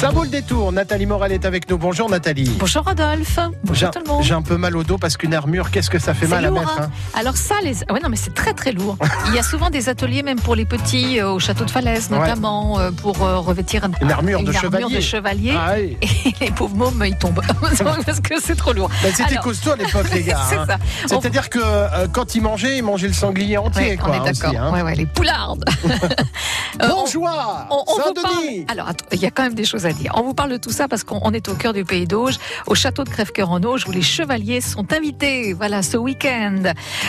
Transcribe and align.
Ça 0.00 0.08
vaut 0.08 0.22
le 0.22 0.30
détour. 0.30 0.72
Nathalie 0.72 1.04
Morel 1.04 1.30
est 1.32 1.44
avec 1.44 1.68
nous. 1.68 1.76
Bonjour 1.76 2.08
Nathalie. 2.08 2.50
Bonjour 2.58 2.82
Rodolphe. 2.84 3.38
Bonjour 3.64 3.90
tout 3.90 3.98
le 4.02 4.08
monde. 4.08 4.22
J'ai 4.22 4.32
un 4.32 4.40
peu 4.40 4.56
mal 4.56 4.74
au 4.74 4.82
dos 4.82 4.96
parce 4.96 5.18
qu'une 5.18 5.34
armure, 5.34 5.70
qu'est-ce 5.70 5.90
que 5.90 5.98
ça 5.98 6.14
fait 6.14 6.26
mal 6.26 6.46
lourd, 6.46 6.56
à 6.56 6.60
mettre 6.60 6.80
hein. 6.80 6.90
Alors 7.12 7.36
ça, 7.36 7.56
les... 7.62 7.74
ouais, 7.92 8.00
non, 8.02 8.08
mais 8.08 8.16
c'est 8.16 8.32
très 8.32 8.54
très 8.54 8.72
lourd. 8.72 8.96
Il 9.26 9.34
y 9.34 9.38
a 9.38 9.42
souvent 9.42 9.68
des 9.68 9.90
ateliers, 9.90 10.22
même 10.22 10.40
pour 10.40 10.54
les 10.54 10.64
petits, 10.64 11.20
euh, 11.20 11.32
au 11.32 11.38
château 11.38 11.66
de 11.66 11.70
Falaise 11.70 12.08
notamment, 12.10 12.80
euh, 12.80 12.90
pour 12.92 13.22
euh, 13.22 13.40
revêtir 13.40 13.84
un- 13.84 13.90
Une 14.00 14.10
armure 14.10 14.42
de 14.42 14.52
une 14.52 14.58
chevalier. 14.58 14.96
de 14.96 15.00
chevalier. 15.02 15.54
Ah 15.54 15.74
oui. 15.76 15.98
Et 16.40 16.44
les 16.46 16.50
pauvres 16.50 16.76
mômes, 16.76 17.04
ils 17.06 17.16
tombent 17.18 17.42
parce 17.60 18.20
que 18.20 18.40
c'est 18.40 18.56
trop 18.56 18.72
lourd. 18.72 18.88
Ben, 19.02 19.12
C'était 19.14 19.32
Alors, 19.32 19.44
costaud 19.44 19.72
à 19.72 19.76
l'époque, 19.76 20.06
les 20.14 20.22
gars. 20.22 20.40
C'est 20.48 20.56
hein. 20.56 20.64
ça. 20.66 20.78
C'est-à-dire 21.08 21.50
que 21.50 21.58
euh, 21.62 22.06
quand 22.10 22.34
ils 22.34 22.40
mangeaient, 22.40 22.78
ils 22.78 22.82
mangeaient 22.82 23.08
le 23.08 23.12
sanglier 23.12 23.58
entier. 23.58 23.90
Ouais, 23.90 23.96
quoi, 23.98 24.12
on 24.18 24.24
est 24.24 24.32
d'accord. 24.32 24.54
hein. 24.58 24.94
Les 24.96 25.04
poulardes. 25.06 25.64
On- 26.82 26.88
Bonjour, 26.88 27.28
On, 27.70 27.84
on 27.86 27.94
vous 28.06 28.14
parle. 28.14 28.32
Saint-Denis. 28.34 28.64
Alors, 28.68 28.88
il 29.12 29.18
y 29.18 29.26
a 29.26 29.30
quand 29.30 29.42
même 29.42 29.54
des 29.54 29.64
choses 29.64 29.84
à 29.84 29.89
dire. 29.92 30.12
On 30.16 30.22
vous 30.22 30.34
parle 30.34 30.50
de 30.52 30.56
tout 30.56 30.70
ça 30.70 30.88
parce 30.88 31.04
qu'on 31.04 31.20
on 31.22 31.32
est 31.32 31.48
au 31.48 31.54
cœur 31.54 31.72
du 31.72 31.84
pays 31.84 32.06
d'Auge, 32.06 32.36
au 32.66 32.74
château 32.74 33.04
de 33.04 33.08
Crèvecoeur 33.10 33.50
en 33.50 33.62
Auge, 33.62 33.86
où 33.86 33.92
les 33.92 34.02
chevaliers 34.02 34.60
sont 34.60 34.92
invités. 34.92 35.52
Voilà, 35.52 35.82
ce 35.82 35.96
week-end, 35.96 36.62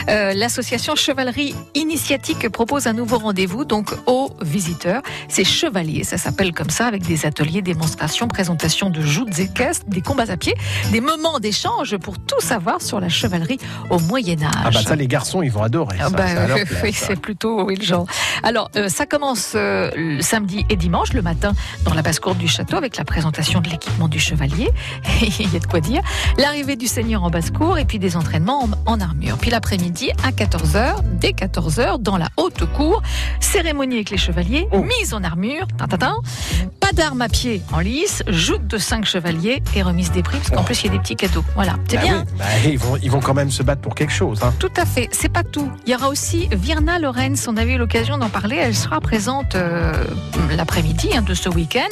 Euh, 0.09 0.33
l'association 0.33 0.95
Chevalerie 0.95 1.53
Initiatique 1.75 2.49
propose 2.49 2.87
un 2.87 2.93
nouveau 2.93 3.17
rendez-vous 3.17 3.65
donc 3.65 3.91
aux 4.07 4.31
visiteurs. 4.41 5.01
C'est 5.27 5.43
chevaliers, 5.43 6.03
ça 6.03 6.17
s'appelle 6.17 6.53
comme 6.53 6.69
ça, 6.69 6.85
avec 6.87 7.03
des 7.03 7.25
ateliers, 7.25 7.61
démonstrations, 7.61 8.27
présentations 8.27 8.89
de 8.89 9.01
joutes 9.01 9.39
équestres, 9.39 9.85
des 9.87 10.01
combats 10.01 10.29
à 10.31 10.37
pied, 10.37 10.55
des 10.91 11.01
moments 11.01 11.39
d'échange 11.39 11.97
pour 11.97 12.17
tout 12.19 12.39
savoir 12.41 12.81
sur 12.81 12.99
la 12.99 13.09
chevalerie 13.09 13.59
au 13.89 13.99
Moyen 13.99 14.41
Âge. 14.43 14.51
Ah 14.65 14.69
bah 14.73 14.81
ça, 14.81 14.95
les 14.95 15.07
garçons, 15.07 15.41
ils 15.41 15.51
vont 15.51 15.63
adorer. 15.63 15.97
Ah 15.99 16.05
ça, 16.05 16.09
bah, 16.09 16.25
c'est 16.65 17.09
oui, 17.11 17.15
plutôt 17.21 17.63
oui, 17.63 17.75
le 17.75 17.83
genre. 17.83 18.05
Alors, 18.43 18.69
euh, 18.75 18.89
ça 18.89 19.05
commence 19.05 19.53
euh, 19.55 20.19
samedi 20.21 20.65
et 20.69 20.75
dimanche, 20.75 21.13
le 21.13 21.21
matin, 21.21 21.53
dans 21.85 21.93
la 21.93 22.01
basse-cour 22.01 22.35
du 22.35 22.47
château, 22.47 22.70
avec 22.77 22.97
la 22.97 23.03
présentation 23.05 23.61
de 23.61 23.69
l'équipement 23.69 24.07
du 24.07 24.19
chevalier. 24.19 24.69
Il 25.39 25.51
y 25.51 25.55
a 25.55 25.59
de 25.59 25.65
quoi 25.65 25.79
dire. 25.79 26.01
L'arrivée 26.37 26.75
du 26.75 26.87
seigneur 26.87 27.23
en 27.23 27.29
basse-cour 27.29 27.77
et 27.77 27.85
puis 27.85 27.99
des 27.99 28.15
entraînements 28.17 28.63
en, 28.85 28.93
en 28.93 28.99
armure. 28.99 29.37
Puis 29.37 29.49
l'après-midi, 29.51 30.11
à 30.23 30.31
14h, 30.31 30.95
dès 31.19 31.31
14h, 31.31 31.99
dans 32.01 32.17
la 32.17 32.29
haute 32.37 32.65
cour, 32.73 33.01
cérémonie 33.39 33.95
avec 33.95 34.09
les 34.09 34.17
chevaliers, 34.17 34.67
Oh. 34.71 34.83
mise 34.83 35.13
en 35.13 35.23
armure, 35.23 35.67
pas 35.77 36.91
d'armes 36.93 37.21
à 37.21 37.29
pied 37.29 37.61
en 37.71 37.79
lice, 37.79 38.23
joute 38.27 38.67
de 38.67 38.77
5 38.77 39.05
chevaliers 39.05 39.63
et 39.75 39.81
remise 39.81 40.11
des 40.11 40.23
prix, 40.23 40.37
parce 40.37 40.49
qu'en 40.49 40.61
Oh. 40.61 40.65
plus, 40.65 40.81
il 40.83 40.87
y 40.87 40.89
a 40.89 40.91
des 40.93 40.99
petits 40.99 41.15
cadeaux. 41.15 41.43
Voilà, 41.55 41.75
c'est 41.87 41.97
Bah 41.97 42.01
bien. 42.03 42.25
oui, 42.27 42.33
bah, 42.37 42.45
ils, 42.65 42.77
vont, 42.77 42.97
ils 43.01 43.11
vont 43.11 43.19
quand 43.21 43.33
même 43.33 43.49
se 43.51 43.63
battre 43.63 43.81
pour 43.81 43.95
quelque 43.95 44.11
chose. 44.13 44.39
hein. 44.43 44.53
Tout 44.59 44.71
à 44.77 44.85
fait, 44.85 45.07
c'est 45.11 45.29
pas 45.31 45.43
tout. 45.43 45.69
Il 45.85 45.91
y 45.91 45.95
aura 45.95 46.09
aussi 46.09 46.47
Virna 46.51 46.99
Lorenz, 46.99 47.47
on 47.47 47.55
avait 47.57 47.73
eu 47.73 47.77
l'occasion 47.77 48.17
d'en 48.17 48.29
parler, 48.29 48.55
elle 48.57 48.75
sera 48.75 48.99
présente 48.99 49.55
euh, 49.55 49.93
l'après-midi 50.55 51.09
hein, 51.15 51.21
de 51.21 51.33
ce 51.33 51.49
week-end, 51.49 51.89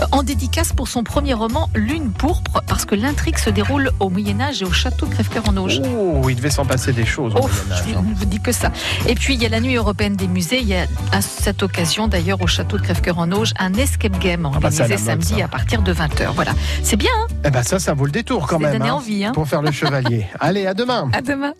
euh, 0.00 0.04
en 0.12 0.22
dédicace 0.22 0.72
pour 0.72 0.88
son 0.88 1.04
premier 1.04 1.34
roman 1.34 1.68
Lune 1.74 2.12
pourpre, 2.12 2.62
parce 2.66 2.84
que 2.84 2.94
l'intrigue 2.94 3.38
se 3.38 3.50
déroule 3.50 3.90
au 4.00 4.10
Moyen 4.10 4.40
Âge 4.40 4.62
et 4.62 4.64
au 4.64 4.72
château 4.72 5.06
de 5.06 5.12
Crèvecoeur 5.12 5.48
en 5.48 5.56
Auge. 5.56 5.80
Oh, 5.96 6.28
il 6.28 6.36
devait 6.36 6.50
s'en 6.50 6.64
passer 6.64 6.92
des 6.92 7.06
choses. 7.06 7.34
Au 7.34 7.40
oh, 7.42 7.50
je 7.86 7.94
ne 7.94 8.14
vous 8.14 8.24
dis 8.24 8.40
que 8.40 8.52
ça. 8.52 8.72
Et 9.06 9.14
puis 9.14 9.34
il 9.34 9.42
y 9.42 9.46
a 9.46 9.48
la 9.48 9.60
Nuit 9.60 9.76
européenne 9.76 10.16
des 10.16 10.28
musées. 10.28 10.60
Il 10.60 10.68
y 10.68 10.74
a 10.74 10.86
à 11.12 11.20
cette 11.20 11.62
occasion 11.62 12.08
d'ailleurs 12.08 12.40
au 12.42 12.46
château 12.46 12.78
de 12.78 12.82
Crèvecoeur 12.82 13.18
en 13.18 13.30
Auge 13.32 13.52
un 13.58 13.74
escape 13.74 14.18
game 14.18 14.46
ah 14.46 14.58
bah, 14.58 14.68
organisé 14.68 14.96
samedi 14.96 15.42
à 15.42 15.48
partir 15.48 15.82
de 15.82 15.92
20 15.92 16.20
h 16.20 16.32
Voilà, 16.34 16.52
c'est 16.82 16.96
bien. 16.96 17.10
Hein 17.12 17.26
eh 17.44 17.50
ben 17.50 17.62
ça, 17.62 17.78
ça 17.78 17.94
vaut 17.94 18.06
le 18.06 18.10
détour 18.10 18.46
quand 18.46 18.58
même. 18.58 18.80
Hein, 18.80 18.90
envie, 18.90 19.24
hein. 19.24 19.32
Pour 19.32 19.48
faire 19.48 19.62
le 19.62 19.70
chevalier. 19.72 20.26
Allez, 20.40 20.66
à 20.66 20.74
demain. 20.74 21.10
À 21.12 21.20
demain. 21.20 21.52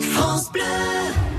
France 0.00 0.50